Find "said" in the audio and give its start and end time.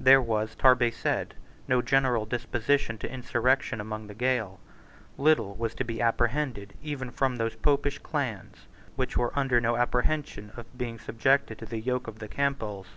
0.94-1.34